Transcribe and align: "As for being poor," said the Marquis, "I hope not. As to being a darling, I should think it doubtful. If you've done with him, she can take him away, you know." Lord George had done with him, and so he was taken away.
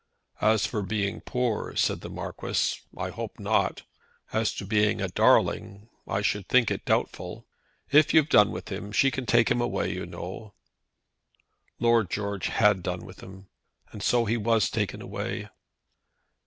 "As 0.41 0.65
for 0.65 0.81
being 0.81 1.21
poor," 1.21 1.75
said 1.75 2.01
the 2.01 2.09
Marquis, 2.09 2.79
"I 2.97 3.11
hope 3.11 3.37
not. 3.39 3.83
As 4.33 4.51
to 4.55 4.65
being 4.65 4.99
a 4.99 5.07
darling, 5.09 5.89
I 6.07 6.23
should 6.23 6.49
think 6.49 6.71
it 6.71 6.85
doubtful. 6.85 7.45
If 7.91 8.11
you've 8.11 8.27
done 8.27 8.49
with 8.51 8.71
him, 8.71 8.91
she 8.91 9.11
can 9.11 9.27
take 9.27 9.51
him 9.51 9.61
away, 9.61 9.93
you 9.93 10.07
know." 10.07 10.55
Lord 11.79 12.09
George 12.09 12.47
had 12.47 12.81
done 12.81 13.05
with 13.05 13.21
him, 13.21 13.49
and 13.91 14.01
so 14.01 14.25
he 14.25 14.37
was 14.37 14.71
taken 14.71 15.03
away. 15.03 15.49